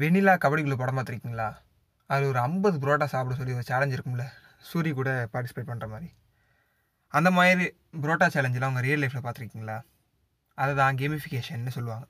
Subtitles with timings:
[0.00, 1.46] வெண்ணிலா கபடிக்குள்ளே படம் பார்த்துருக்கீங்களா?
[2.10, 4.24] அதில் ஒரு ஐம்பது புரோட்டா சாப்பிட சொல்லி ஒரு சேலஞ்ச் இருக்கும்ல.
[4.68, 6.08] சூரி கூட பார்ட்டிசிபேட் பண்ணுற மாதிரி.
[7.14, 7.64] அந்த மாதிரி
[8.02, 9.76] புரோட்டா சேலஞ்செலாம் அவங்க ரியல் லைஃப்பில் பார்த்துருக்கீங்களா?
[10.58, 12.06] அதை தான் கேமிஃபிகேஷன்னு சொல்லுவாங்க.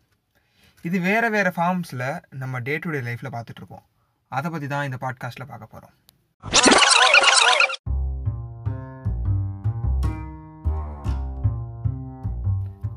[0.85, 2.07] இது வேறு வேறு ஃபார்ம்ஸில்
[2.43, 3.87] நம்ம டே டு டே லைஃப்பில் பார்த்துட்ருப்போம்
[4.33, 5.95] அதை பற்றி தான் இந்த பாட்காஸ்ட்டில் பார்க்க போகிறோம்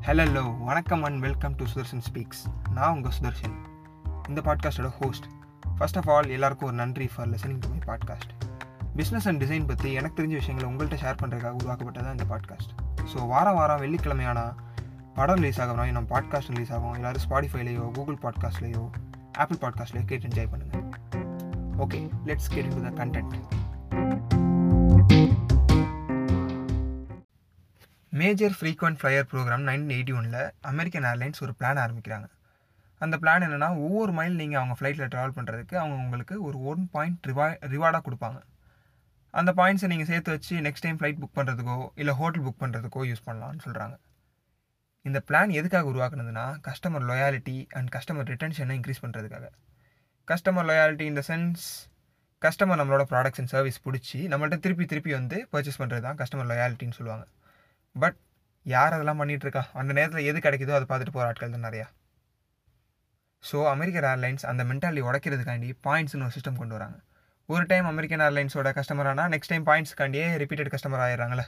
[0.06, 2.44] ஹலோ வணக்கம் and welcome to Sudarshan speaks
[2.76, 3.69] நான் உங்கள் சுதர்ஷன்.
[4.30, 5.24] இந்த பாட்காஸ்டோட ஹோஸ்ட்
[5.78, 8.32] ஃபர்ஸ்ட் ஆஃப் ஆல் எல்லாருக்கும் ஒரு நன்றி for listening to my podcast
[8.96, 12.72] business and design பற்றி எனக்கு தெரிஞ்ச விஷயங்களை உங்கள்கிட்ட ஷேர் பண்ணுறதுக்காக உருவாக்கப்பட்டதான் இந்த பாட்காஸ்ட்
[13.12, 14.40] ஸோ வாரம் வாரம் வெள்ளிக்கிழமையான
[15.14, 16.94] படம் ரிலீஸ் ஆகிறோம் நம்ம பாட்காஸ்ட் ரிலீஸ் ஆகும்.
[16.94, 18.90] எல்லோரும் ஸ்பாடிஃபைலையோ கூகுள் பாட்காஸ்ட்லேயோ
[19.32, 20.86] ஆப்பிள் பாட்காஸ்ட்லேயோ கேட்டு என்ஜாய் பண்ணுங்கள்
[21.78, 23.34] okay let's get into the content
[28.12, 32.26] major frequent flyer program nineteen eighty ஒனில் அமெரிக்கன் ஏர்லைன்ஸ் ஒரு பிளான் ஆரம்பிக்கிறாங்க.
[33.04, 37.28] அந்த பிளான் என்னென்னா ஒவ்வொரு மைல் நீங்கள் அவங்க ஃப்ளைட்டில் ட்ராவல் பண்ணுறதுக்கு அவங்க உங்களுக்கு ஒரு ஒன் பாயிண்ட்
[37.30, 38.38] ரிவா ரிவார்டாக கொடுப்பாங்க.
[39.34, 43.26] அந்த பாயிண்ட்ஸை நீங்கள் சேர்த்து வச்சு நெக்ஸ்ட் டைம் ஃப்ளைட் புக் பண்ணுறதுக்கோ இல்லை ஹோட்டல் புக் பண்ணுறதுக்கோ யூஸ்
[43.28, 43.96] பண்ணலாம்னு சொல்கிறாங்க
[45.08, 49.46] இந்த பிளான் எதுக்காக உருவாக்குனதுன்னா கஸ்டமர் லொயாலிட்டி அண்ட் கஸ்டமர் ரிட்டன்ஷனை இன்க்ரீஸ் பண்ணுறதுக்காக
[50.28, 51.62] கஸ்டமர் லொயாலிட்டி இந்த சென்ஸ்
[52.42, 56.98] கஸ்டமர் நம்மளோட ப்ராடக்ட்ஸ் அண்ட் சர்வீஸ் பிடிச்சி நம்மள்ட்ட திருப்பி திருப்பி வந்து பர்ச்சேஸ் பண்ணுறது தான் கஸ்டமர் லொயாலிட்டின்னு
[56.98, 57.24] சொல்லுவாங்க.
[57.96, 58.18] பட்
[58.66, 61.86] யார் அதெல்லாம் பண்ணிகிட்ருக்கா அந்த நேரத்தில் எது கிடைக்குதோ அதை பார்த்துட்டு போகிற ஆட்கள் தான் நிறையா.
[63.44, 66.98] ஸோ அமெரிக்கன் ஏர்லைன்ஸ் அந்த மென்டாலிட்டி உடைக்கிறதுக்காண்டி பாயிண்ட்ஸ்னு ஒரு சிஸ்டம் கொண்டு வராங்க.
[67.48, 71.44] ஒரு டைம் அமெரிக்கன் ஏர்லைன்ஸோட கஸ்டமர் ஆனால் நெக்ஸ்ட் டைம் பாயிண்ட்ஸ்க்காண்டியே ரிப்பீட்டட் கஸ்டமர் ஆயிடுறாங்களே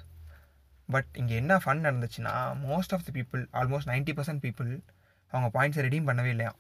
[0.89, 2.33] பட் இங்கே என்ன ஃபன் நடந்துச்சுன்னா
[2.71, 4.71] most of the people almost ninety percent people
[5.33, 6.53] அவங்க பாயிண்ட்ஸை ரெடீம் பண்ணவே இல்லையா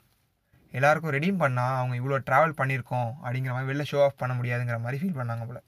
[0.72, 5.00] எல்லாருக்கும் ரெடீம் பண்ணால் அவங்க இவ்வளோ ட்ராவல் பண்ணியிருக்கோம் அப்படிங்கிற மாதிரி வெளில ஷோ ஆஃப் பண்ண முடியாதுங்கிற மாதிரி
[5.00, 5.62] ஃபீல் பண்ணாங்க போல்.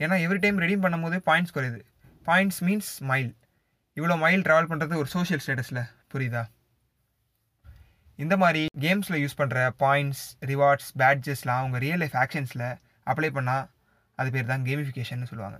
[0.00, 1.80] ஏன்னா எவ்ரி டைம் ரெடீம் பண்ணும்போது பாயிண்ட்ஸ் குறையுது.
[2.26, 3.32] பாயிண்ட்ஸ் மீன்ஸ் மைல்
[3.96, 6.42] இவ்வளோ மைல் ட்ராவல் பண்ணுறது ஒரு சோஷியல் ஸ்டேட்டஸில் புரியுதா?
[8.22, 12.66] இந்த மாதிரி கேம்ஸில் யூஸ் பண்ணுற பாயிண்ட்ஸ் ரிவார்ட்ஸ் பேட்ஜஸ்லாம் அவங்க ரியல் லைஃப் ஆக்ஷன்ஸில்
[13.10, 13.64] அப்ளை பண்ணால்
[14.18, 15.58] அது பேர் தான் கேமிஃபிகேஷன் சொல்லுவாங்க.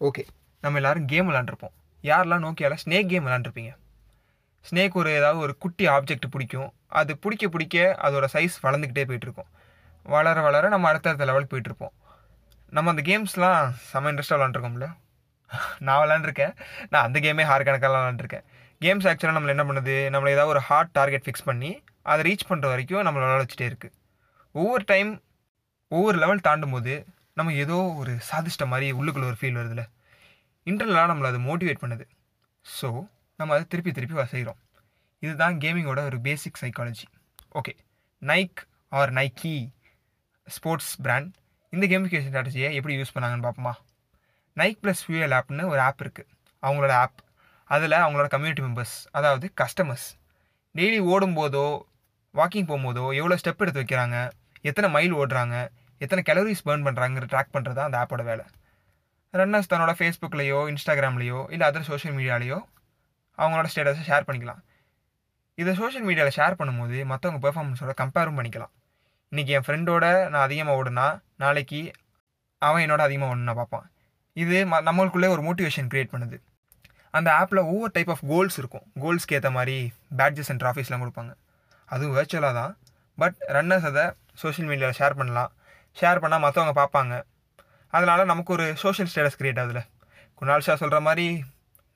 [0.00, 0.22] ஓகே
[0.62, 3.72] நம்ம எல்லோரும் கேம் விளாண்டுருப்போம் யாரெல்லாம் நோக்கியால் ஸ்னேக் கேம் விளாண்டுருப்பீங்க
[4.64, 6.70] ஸ்னேக் ஒரு ஏதாவது ஒரு குட்டி ஆப்ஜெக்ட் பிடிக்கும்.
[7.00, 9.50] அது பிடிக்க பிடிக்க அதோட சைஸ் வளர்ந்துக்கிட்டே போயிட்டுருக்கும்.
[10.06, 11.94] வளர வளர நம்ம அடுத்தடுத்த லெவலுக்கு போயிட்டுருப்போம்.
[12.76, 13.60] நம்ம அந்த கேம்ஸ்லாம்
[13.90, 14.88] செம்ம இன்ட்ரெஸ்ட்டாக விளாண்டுருக்கோம்ல
[15.86, 16.54] நான் விளாண்டுருக்கேன்
[16.92, 18.46] நான் அந்த கேமே ஹார் கணக்காக விளாண்டுருக்கேன்
[18.80, 19.96] கேம்ஸ் ஆக்சுவலாக நம்மளை என்ன பண்ணுது?
[20.14, 23.94] நம்மளை ஏதாவது ஒரு ஹார்ட் டார்கெட் ஃபிக்ஸ் பண்ணி அதை ரீச் பண்ணுற வரைக்கும் நம்மளை விளாட வச்சுட்டே இருக்குது
[24.52, 25.22] ஒவ்வொரு டைம்
[25.88, 29.84] ஒவ்வொரு லெவல் தாண்டும் போது நம்ம ஏதோ ஒரு சாதிஷ்ட மாதிரி உள்ளுக்குள்ளே ஒரு ஃபீல் வருதுல்ல
[30.66, 32.04] இன்டர்னலாக நம்மளை அது மோட்டிவேட் பண்ணுது.
[32.80, 32.88] ஸோ
[33.36, 34.60] நம்ம அதை திருப்பி திருப்பி செய்கிறோம்
[35.18, 37.06] இதுதான் கேமிங்கோட ஒரு basic psychology
[37.54, 37.72] okay
[38.22, 39.68] Nike or Nike
[40.46, 41.34] sports brand
[41.68, 43.72] இந்த கேமிஃபிகேஷன் ஸ்ட்ராட்டஜியை எப்படி யூஸ் பண்ணாங்கன்னு பார்ப்போமா?
[44.56, 46.30] நைக் ப்ளஸ் ஃபியூஎல் ஆப்னு ஒரு ஆப் இருக்குது
[46.62, 47.20] அவங்களோட ஆப்
[47.70, 50.08] அதில் அவங்களோட கம்யூனிட்டி மெம்பர்ஸ் அதாவது கஸ்டமர்ஸ்
[50.74, 51.66] டெய்லி ஓடும்போதோ
[52.34, 54.16] வாக்கிங் போகும்போதோ எவ்வளோ ஸ்டெப் எடுத்து வைக்கிறாங்க
[54.68, 55.56] எத்தனை மைல் ஓடுறாங்க
[56.00, 58.44] எத்தனை கேலரிஸ் பேர்ன் பண்ணுறாங்கிற ட்ராக் பண்ணுறது தான் அந்த ஆப்போட வேலை.
[59.34, 62.58] ரன்னர்ஸ் தன்னோட ஃபேஸ்புக்லேயோ இன்ஸ்டாகிராம்லேயோ இல்லை அதர் சோஷியல் மீடியாலேயோ
[63.38, 64.60] அவங்களோட ஸ்டேட்டஸை ஷேர் பண்ணிக்கலாம்.
[65.60, 68.72] இதை சோஷியல் மீடியாவில் ஷேர் பண்ணும்போது மற்றவங்க பெர்ஃபார்மன்ஸோட கம்பேரும் பண்ணிக்கலாம்.
[69.32, 71.06] இன்றைக்கி என் ஃப்ரெண்டோட நான் அதிகமாக ஓடுனா
[71.42, 71.80] நாளைக்கு
[72.62, 73.86] அவன் என்னோட அதிகமாக ஓடுனா பார்ப்பான்.
[74.42, 76.36] இது ம நம்மளுக்குள்ளே ஒரு மோட்டிவேஷன் க்ரியேட் பண்ணுது.
[77.18, 78.86] அந்த ஆப்பில் ஒவ்வொரு டைப் ஆஃப் கோல்ஸ் இருக்கும்.
[79.02, 79.76] கோல்ஸ்க்கு ஏற்ற மாதிரி
[80.18, 81.32] பேட்ஜஸ் அண்ட் ட்ராஃபிஸ்லாம் கொடுப்பாங்க.
[81.88, 82.72] அதுவும் வேர்ச்சுவலாக தான்.
[83.18, 84.04] பட் ரன்னர்ஸ் அதை
[84.42, 85.50] சோஷியல் மீடியாவில் ஷேர் பண்ணலாம்.
[86.00, 87.14] ஷேர் பண்ணால் மற்றவங்க பார்ப்பாங்க.
[87.96, 89.82] அதனால் நமக்கு ஒரு சோஷியல் ஸ்டேட்டஸ் க்ரியேட் ஆகுதுல.
[90.40, 91.26] குணால் ஷா சொல்கிற மாதிரி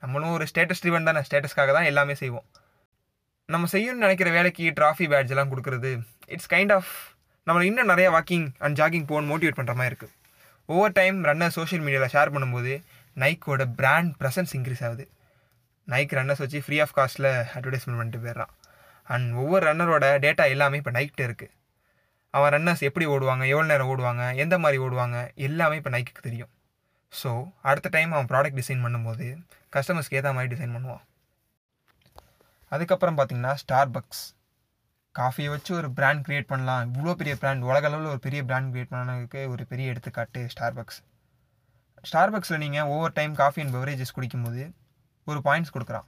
[0.03, 1.23] நம்மளும் ஒரு ஸ்டேட்டஸ் ட்ரிவன் தானே.
[1.29, 2.47] ஸ்டேட்டஸ்க்காக தான் எல்லாமே செய்வோம்.
[3.55, 5.91] நம்ம செய்யணும்னு நினைக்கிற வேலைக்கு ட்ராஃபி பேட்ஜ் எல்லாம் கொடுக்குறது
[6.35, 6.93] இட்ஸ் கைண்ட் ஆஃப்
[7.47, 10.15] நம்மளை இன்னும் நிறையா வாக்கிங் அண்ட் ஜாகிங் போகணும் மோட்டிவேட் பண்ணுற மாதிரி இருக்குது
[10.69, 12.73] ஒவ்வொரு டைம் ரன்னர் சோஷியல் மீடியாவில் ஷேர் பண்ணும்போது
[13.23, 15.05] நைக்கோட பிராண்ட் ப்ரெசன்ஸ் இன்க்ரீஸ் ஆகுது.
[15.89, 18.53] நைக் ரன்னர்ஸ் வச்சு ஃப்ரீ ஆஃப் காஸ்ட்டில் அட்வர்டைஸ்மெண்ட் பண்ணிட்டு போயிடுறான்.
[19.13, 21.55] அண்ட் ஒவ்வொரு ரன்னரோட டேட்டா எல்லாமே இப்போ நைக்கிட்ட இருக்குது
[22.35, 26.51] அவன் ரன்னர்ஸ் எப்படி ஓடுவாங்க எவ்வளோ நேரம் ஓடுவாங்க எந்த மாதிரி ஓடுவாங்க எல்லாமே இப்போ நைக்கு தெரியும்.
[27.13, 27.31] ஸோ
[27.71, 29.27] அடுத்த டைம் அவன் ப்ராடக்ட் டிசைன் பண்ணும்போது
[29.77, 31.05] கஸ்டமர்ஸ்க்கு ஏற்ற மாதிரி டிசைன் பண்ணுவான்.
[32.73, 34.25] அதுக்கப்புறம் பார்த்தீங்கன்னா ஸ்டார் பக்ஸ்
[35.15, 36.83] காஃபியை வச்சு ஒரு பிராண்ட் க்ரியேட் பண்ணலாம்.
[36.89, 41.01] இவ்வளோ பெரிய பிராண்ட் உலக அளவில் ஒரு பெரிய பிராண்ட் க்ரியேட் பண்ணதுக்கு ஒரு பெரிய எடுத்துக்காட்டு ஸ்டார் பக்ஸ்
[42.11, 44.65] ஸ்டார்பக்ஸில் நீங்கள் ஒவ்வொரு டைம் காஃபி அண்ட் பெவரேஜஸ் குடிக்கும்போது
[45.25, 46.07] ஒரு பாயிண்ட்ஸ் கொடுக்குறான்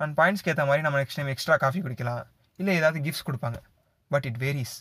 [0.00, 2.22] அண்ட் பாயிண்ட்ஸ்க்கு ஏற்ற மாதிரி நம்ம நெக்ஸ்ட் டைம் எக்ஸ்ட்ரா காஃபி குடிக்கலாம்.
[2.58, 3.58] இல்லை ஏதாவது கிஃப்ட்ஸ் கொடுப்பாங்க.
[4.10, 4.76] பட் இட் வேரிஸ்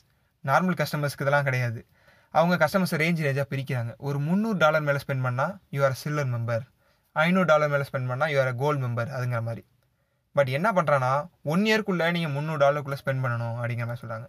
[0.46, 1.80] நார்மல் கஸ்டமர்ஸ்க்கு இதெல்லாம் கிடையாது.
[2.34, 3.92] அவங்க கஸ்டமர்ஸ் ரேஞ்ச் ரேஞ்சாக பிரிக்கிறாங்க.
[4.08, 6.64] ஒரு முந்நூறு டாலர் மேலே ஸ்பெண்ட் பண்ணால் யூ ஆர் சில்வர் மெம்பர்
[7.16, 9.64] ஐநூறு டாலர் மேலே ஸ்பெண்ட் பண்ணால் யூ ஆர் கோல்டு மெம்பர் அதுங்கிற மாதிரி.
[10.36, 11.12] பட் என்ன பண்ணுறான்னா
[11.44, 14.28] ஒன் இயர்க்குள்ளே நீங்கள் முந்நூறு டாலருக்குள்ளே ஸ்பெண்ட் பண்ணணும் அப்படிங்கிற மாதிரி சொல்கிறாங்க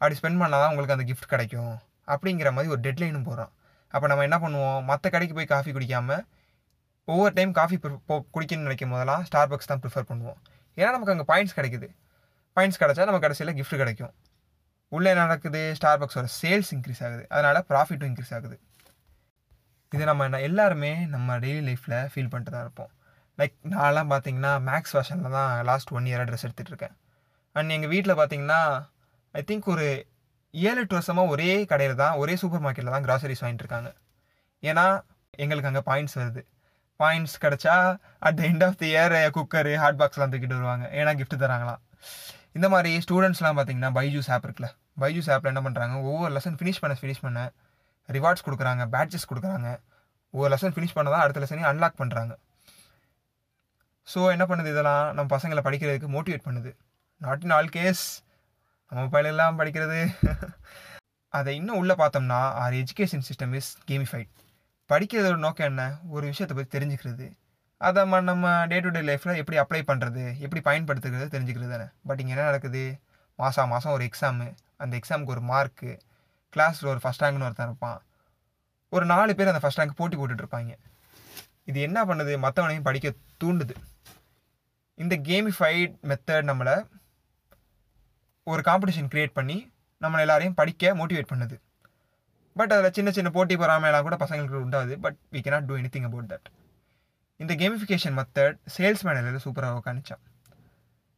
[0.00, 1.74] அப்படி ஸ்பெண்ட் பண்ணால் தான் உங்களுக்கு அந்த கிஃப்ட் கிடைக்கும்.
[2.12, 3.50] அப்படிங்கிற மாதிரி ஒரு டெட்லைனும் போகிறான்
[3.94, 4.80] அப்போ நம்ம என்ன பண்ணுவோம்?
[4.90, 6.22] மற்ற கடைக்கு போய் காஃபி குடிக்காமல்
[7.12, 7.76] ஒவ்வொரு டைம் காஃபி
[8.34, 10.38] குடிக்கணும்னு நினைக்கும் போதெல்லாம் ஸ்டார் பக்ஸ் தான் ப்ரிஃபர் பண்ணுவோம்.
[10.78, 11.88] ஏன்னா நமக்கு அங்கே பாயிண்ட்ஸ் கிடைக்குது.
[12.56, 14.12] பாயிண்ட்ஸ் கிடச்சா நம்ம கடைசியில் கிஃப்ட் கிடைக்கும்.
[14.96, 15.62] உள்ளே என்ன நடக்குது?
[15.78, 17.24] ஸ்டார் பாக்ஸோட சேல்ஸ் இன்க்ரீஸ் ஆகுது.
[17.34, 18.56] அதனால் ப்ராஃபிட்டும் இன்க்ரீஸ் ஆகுது.
[19.92, 22.90] இது நம்ம எல்லாருமே நம்ம டெய்லி லைஃப்பில் ஃபீல் பண்ணிட்டு தான் இருப்போம்.
[23.40, 26.94] லைக் நான்லாம் பார்த்தீங்கன்னா மேக்ஸ் ஃபேஷனில் தான் லாஸ்ட் ஒன் இயராக ட்ரெஸ் எடுத்துகிட்டு இருக்கேன்.
[27.56, 28.60] அண்ட் எங்கள் வீட்டில் பார்த்தீங்கன்னா
[29.34, 29.86] ஐ திங்க் ஒரு
[30.54, 33.90] ஏழு எட்டு வருஷமாக ஒரே கடையில் தான் ஒரே சூப்பர் மார்க்கெட்டில் தான் கிராசரிஸ் வாங்கிட்டு இருக்காங்க.
[34.62, 34.86] ஏன்னா
[35.42, 36.42] எங்களுக்கு அங்கே பாயிண்ட்ஸ் வருது.
[37.00, 37.74] பாயிண்ட்ஸ் கிடச்சா
[38.28, 40.86] at the end of the year cooker hot பாக்ஸ்லாம் தூக்கிட்டு வருவாங்க.
[41.00, 41.80] ஏன்னா கிஃப்ட் தராங்களாம்.
[42.58, 44.68] இந்த மாதிரி ஸ்டூடெண்ட்ஸ்லாம் பார்த்தீங்கன்னா பைஜூஸ் ஆப் இருக்குல்ல.
[45.02, 47.40] பைஜூஸ் ஆப்பில் என்ன பண்ணுறாங்க ஒவ்வொரு லெசன் ஃபினிஷ் பண்ண ஃபினிஷ் பண்ண
[48.16, 49.68] ரிவார்ட்ஸ் கொடுக்குறாங்க பேட்சஸ் கொடுக்குறாங்க.
[50.34, 52.32] ஒவ்வொரு லெசன் ஃபினிஷ் பண்ண தான் அடுத்த லெசனையும் அன்லாக் பண்ணுறாங்க
[54.08, 55.06] ஸோ என்ன பண்ணுது இதெல்லாம்?
[55.16, 56.70] நம்ம பசங்களை படிக்கிறதுக்கு மோட்டிவேட் பண்ணுது.
[57.24, 58.02] நாட் இன் ஆல் கேஸ்
[58.90, 60.14] நம்ம இல்லாமல் படிக்கிறது.
[61.28, 64.28] அதை இன்னும் உள்ளே பார்த்தோம்னா our education system is gamified
[64.88, 65.98] படிக்கிறதோட நோக்கம் என்ன?
[66.08, 67.32] ஒரு விஷயத்தை பற்றி தெரிஞ்சுக்கிறது.
[67.76, 71.40] அதை ம- நம்ம டே டு டே லைஃப்பில் எப்படி அப்ளை பண்ணுறது எப்படி பயன்படுத்துகிறது?
[71.40, 71.84] தெரிஞ்சுக்கிறது தானே.
[72.06, 73.00] பட் இங்கே என்ன நடக்குது?
[73.36, 75.98] மாதம் மாதம் ஒரு எக்ஸாமு அந்த எக்ஸாமுக்கு ஒரு மார்க்கு
[76.56, 78.02] கிளாஸில் ஒரு ஃபஸ்ட் ரேங்க்னு ஒருத்தன் இருப்பான்.
[78.88, 80.76] ஒரு நாலு பேர் அந்த ஃபஸ்ட் ரேங்க் போட்டி போட்டுட்டு இருப்பாங்க.
[81.64, 82.38] இது என்ன பண்ணுது?
[82.38, 83.12] மற்றவனையும் படிக்க
[83.44, 83.74] தூண்டுது.
[84.94, 86.99] இந்த கேமிஃபைட் மெத்தட் நம்மளை
[88.46, 89.58] ஒரு காம்படிஷன் க்ரியேட் பண்ணி
[90.02, 91.56] நம்மளை எல்லாரையும் படிக்க மோட்டிவேட் பண்ணுது.
[92.56, 94.94] பட் அதில் சின்ன சின்ன போட்டி பொறாமையெல்லாம் கூட பசங்களுக்கு உண்டாது.
[95.04, 96.48] But we cannot do anything about that
[97.40, 100.22] இந்த கேமிஃபிகேஷன் மெத்தட் சேல்ஸ்மேன் இதில் சூப்பராக உட்காந்துச்சான்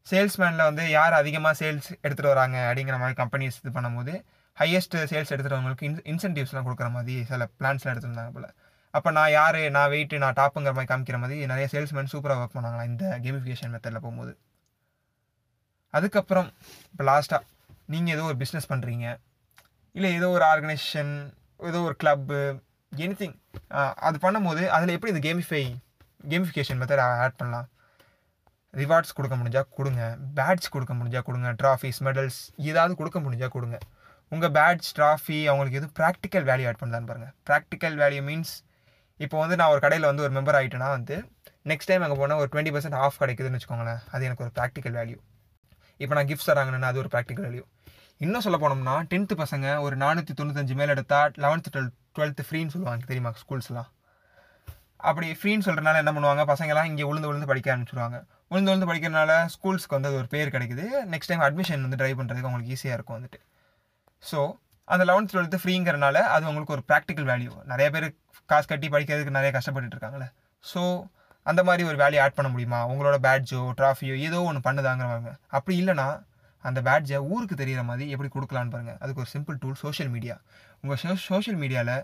[0.07, 4.13] சேல்ஸ்மேனில் வந்து யார் அதிகமாக சேல்ஸ் எடுத்துகிட்டு வராங்க அப்படிங்கிற மாதிரி கம்பெனிஸ் இது பண்ணும்போது
[4.61, 8.49] ஹையஸ்ட் சேல்ஸ் எடுத்துகிறவங்களுக்கு இன் இன்சென்டிவ்ஸ்லாம் கொடுக்குற மாதிரி சில பிளான்ஸ்லாம் எடுத்துருந்தாங்க போல்.
[8.95, 12.85] அப்போ நான் யார் நான் வெயிட்டு நான் டாப்புங்கிற மாதிரி காமிக்கிற மாதிரி நிறைய சேல்ஸ்மேன் சூப்பராக ஒர்க் பண்ணாங்களா
[12.93, 14.33] இந்த கேமிஃபிகேஷன் மெத்தடில் போகும்போது?
[15.99, 16.49] அதுக்கப்புறம்
[16.93, 17.49] இப்போ லாஸ்ட்டாக
[17.93, 19.06] நீங்கள் ஏதோ ஒரு பிஸ்னஸ் பண்ணுறீங்க
[19.97, 21.12] இல்லை ஏதோ ஒரு ஆர்கனைசேஷன்
[21.71, 22.39] ஏதோ ஒரு கிளப்பு
[22.93, 23.37] எனி திங்
[24.06, 25.62] அது பண்ணும்போது அதில் எப்படி இந்த கேமிஃபை
[26.33, 27.67] கேமிஃபிகேஷன் மெத்தட் ஆட் பண்ணலாம்?
[28.81, 30.03] ரிவார்ட்ஸ் கொடுக்க முடிஞ்சால் கொடுங்க.
[30.39, 31.49] பேட்ச் கொடுக்க முடிஞ்சால் கொடுங்க.
[31.62, 32.39] ட்ராஃபிஸ் மெடல்ஸ்
[32.71, 33.79] ஏதாவது கொடுக்க முடிஞ்சால் கொடுங்க.
[34.33, 38.55] உங்கள் பேட்ச் ட்ராஃபி அவங்களுக்கு எதுவும் ப்ராக்டிக்கல் வேல்யூ ஆட் பண்ணலான்னு பாருங்கள் ப்ராக்டிக்கல் வேல்யூ மீன்ஸ்
[39.21, 41.17] இப்போ வந்து நான் ஒரு கடையில் வந்து ஒரு மெம்பர் ஆகிட்டேன்னா வந்து
[41.71, 44.00] நெக்ஸ்ட் டைம் அங்கே போனால் ஒரு டுவெண்ட்டி பர்சன்ட் ஆஃப் கிடைக்குதுன்னு வச்சுக்கோங்களேன்.
[44.12, 45.19] அது எனக்கு ஒரு ப்ராக்டிக்கல் வேல்யூ
[46.03, 47.65] இப்போ நான் கிஃப்ட்ஸ் தராங்கன்னா அது ஒரு ப்ராக்டிக்கல் வேல்யூ
[48.25, 53.11] இன்னும் சொல்ல போனோம்னா டென்த்து பசங்க ஒரு நானூற்றி தொண்ணூத்தஞ்சு மேல் எடுத்தால் லெவன்த்து டுவெல் டுவெல்த்து ஃப்ரீன்னு சொல்லுவாங்க
[53.11, 53.91] தெரியுமா ஸ்கூல்ஸ்லாம்
[55.09, 58.19] அப்படி ஃப்ரீன்னு சொல்கிறனால என்ன பண்ணுவாங்க பசங்களாம் இங்கே உளுந்து உளுந்து படிக்க ஆரம்பிச்சிருவாங்க.
[58.53, 60.85] உளுந்து உளுந்து படிக்கிறனால ஸ்கூல்ஸ்க்கு வந்து அது ஒரு பேர் கிடைக்குது.
[61.13, 63.41] நெக்ஸ்ட் டைம் அட்மிஷன் வந்து ட்ரை பண்ணுறதுக்கு அவங்களுக்கு ஈஸியாக இருக்கும் வந்துட்டு.
[64.25, 64.41] ஸோ
[64.89, 68.07] அந்த லெவன்த் டுவெல்த்து ஃப்ரீங்கிறனால அது உங்களுக்கு ஒரு ப்ராக்டிக்கல் வேல்யூ நிறைய பேர்
[68.51, 70.29] காசு கட்டி படிக்கிறதுக்கு நிறைய கஷ்டப்பட்டுட்டு இருக்காங்களே
[70.65, 70.83] ஸோ
[71.43, 72.81] அந்த மாதிரி ஒரு வேலையை ஆட் பண்ண முடியுமா?
[72.93, 76.09] உங்களோட பேட்ஜோ ட்ராஃபியோ ஏதோ ஒன்று பண்ணுதாங்கிற அப்படி இல்லைனா
[76.65, 80.35] அந்த பேட்ஜை ஊருக்கு தெரிகிற மாதிரி எப்படி கொடுக்கலான்னு பாருங்கள் அதுக்கு ஒரு சிம்பிள் டூல் சோஷியல் மீடியா
[80.83, 81.97] உங்கள் சோ சோஷியல் மீடியாவில்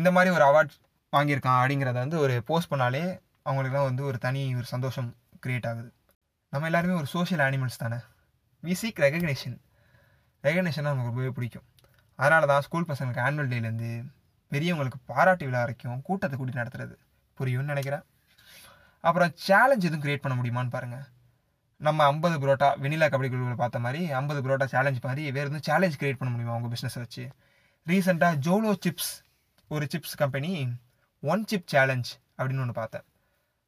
[0.00, 0.72] இந்த மாதிரி ஒரு அவார்ட்
[1.12, 3.04] வாங்கியிருக்கான் அப்படிங்கிறத வந்து ஒரு போஸ்ட் பண்ணாலே
[3.48, 5.08] அவங்களுக்குலாம் வந்து ஒரு தனி ஒரு சந்தோஷம்
[5.44, 5.90] க்ரியேட் ஆகுது.
[6.52, 7.98] நம்ம எல்லாருமே ஒரு சோஷியல் அனிமல்ஸ் தானே.
[8.64, 9.56] வி சீக் ரெகக்னேஷன்
[10.44, 11.66] ரெகக்னேஷன் நமக்கு ரொம்பவே பிடிக்கும்.
[12.18, 13.90] அதனால தான் ஸ்கூல் பசங்களுக்கு ஆனுவல் டேலேருந்து
[14.52, 16.94] பெரியவங்களுக்கு பாராட்டு விழா வரைக்கும் கூட்டத்தை கூட்டி நடத்துறது.
[17.38, 18.04] புரியும்னு நினைக்கிறேன்.
[19.04, 21.04] அப்புறம் சேலஞ்ச் எதுவும் க்ரியேட் பண்ண முடியுமான்னு பாருங்கள்
[21.80, 25.98] நம்ம ஐம்பது புரோட்டா வெனிலா கபடி குழுவில் பார்த்த மாதிரி ஐம்பது புரோட்டா சேலஞ்ச் மாதிரி வேறு எதுவும் சேலஞ்ச்
[26.00, 27.24] க்ரியேட் பண்ண முடியுமா உங்கள் பிஸ்னஸை வச்சு?
[27.86, 29.12] ரீசெண்டாக ஜோலோ சிப்ஸ்
[29.70, 30.50] ஒரு chips company
[31.22, 33.04] one chip challenge அப்படின்னு ஒன்று பார்த்தேன்.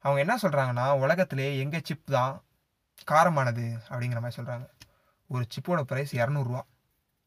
[0.04, 2.34] அவங்க என்ன சொல்கிறாங்கன்னா உலகத்திலே எங்கள் சிப் தான்
[3.10, 4.66] காரமானது அப்படிங்கிற மாதிரி சொல்கிறாங்க
[5.30, 6.62] ஒரு சிப்போட ப்ரைஸ் இரநூறுவா.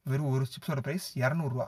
[0.05, 1.67] வெறும் ஒரு சிப்ஸோட ப்ரைஸ் இரநூறுவா.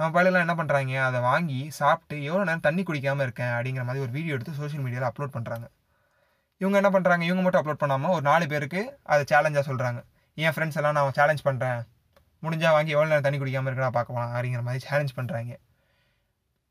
[0.00, 4.12] நம்ம பள்ளியெல்லாம் என்ன பண்ணுறாங்க அதை வாங்கி சாப்பிட்டு எவ்வளோ நேரம் தண்ணி குடிக்காமல் இருக்கேன் அப்படிங்கிற மாதிரி ஒரு
[4.16, 5.66] வீடியோ எடுத்து சோஷியல் மீடியாவில் அப்லோட் பண்ணுறாங்க
[6.60, 8.80] இவங்க என்ன பண்ணுறாங்க இவங்க மட்டும் அப்லோட் பண்ணாமல் ஒரு நாலு பேருக்கு
[9.12, 10.00] அதை சேலஞ்சாக சொல்கிறாங்க
[10.38, 11.80] என் ஃப்ரெண்ட்ஸ் எல்லாம் நான் சேலஞ்ச் பண்ணுறேன்
[12.42, 15.54] முடிஞ்சால் வாங்கி எவ்வளோ நேரம் தண்ணி குடிக்காமல் இருக்கா பார்க்கலாம் அப்படிங்கிற மாதிரி சேலஞ்ச் பண்ணுறாங்க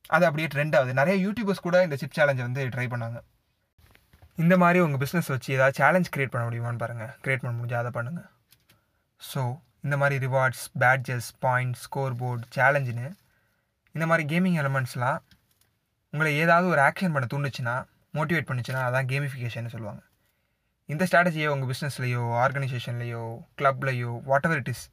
[0.09, 0.91] அது அப்படியே ட்ரெண்ட் ஆகுது.
[0.93, 3.17] நிறைய யூடியூபர்ஸ் கூட இந்த சிப் சேலஞ்சை வந்து ட்ரை பண்ணாங்க.
[4.37, 7.91] இந்த மாதிரி உங்கள் பிஸ்னஸ் வச்சு ஏதாவது சேலஞ்ச் க்ரியேட் பண்ண முடியுமான்னு பாருங்கள் க்ரியேட் பண்ண முடிஞ்சால் அதை
[7.97, 8.27] பண்ணுங்கள்
[9.21, 9.41] ஸோ
[9.85, 13.07] இந்த மாதிரி rewards badges points score board சேலஞ்சுன்னு
[13.95, 15.19] இந்த மாதிரி கேமிங் எலமெண்ட்ஸ்லாம்
[16.13, 17.75] உங்களை ஏதாவது ஒரு ஆக்ஷன் பண்ண தூண்டுச்சுன்னா
[18.13, 20.01] மோட்டிவேட் பண்ணுச்சுன்னா அதான் கேமிஃபிகேஷன் சொல்லுவாங்க.
[20.85, 23.23] இந்த ஸ்ட்ராட்டஜியை உங்கள் பிஸ்னஸ்லையோ ஆர்கனைசேஷன்லையோ
[23.59, 24.83] கிளப்லையோ வாட் எவர் இட் இஸ்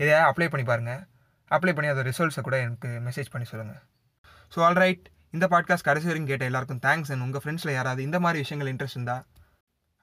[0.00, 1.02] இதை அப்ளை பண்ணி பாருங்கள்
[1.50, 3.82] அப்ளை பண்ணி அதோட ரிசல்ட்ஸை கூட எனக்கு மெசேஜ் பண்ணி சொல்லுங்கள்
[4.54, 5.04] ஸோ ஆல்ரைட்
[5.36, 8.96] இந்த பாட்காஸ்ட் கடைசி வரைக்கும் கேட்ட எல்லாருக்கும் தேங்க்ஸ் அண்ட் உங்கள் ஃப்ரெண்ட்ஸில் யாராவது இந்த மாதிரி விஷயங்கள் இன்ட்ரெஸ்ட்
[8.98, 9.24] இருந்தால்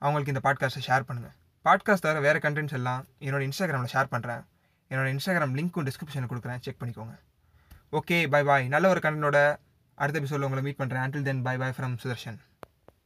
[0.01, 4.41] அவங்களுக்கு இந்த பாட்காஸ்ட்டை ஷேர் பண்ணுங்கள் பாட்காஸ்ட் தவிர வேறு கண்டென்ட்ஸ் எல்லாம் என்னோடய இன்ஸ்டாகிராமில் ஷேர் பண்ணுறேன்
[4.91, 6.60] என்னோடய இன்ஸ்டாகிராம் லிங்க்கும் டிஸ்கிரிப்ஷனில் கொடுக்குறேன்.
[6.65, 7.13] செக் பண்ணிக்கோங்க.
[8.00, 9.38] ஓகே பை பாய் நல்ல ஒரு கண்டனோட
[9.98, 12.39] அடுத்த எபிசோடில் உங்களை மீட் பண்ணுறேன் until then bye bye from Sudarshan